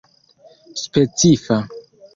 [0.83, 1.57] specifa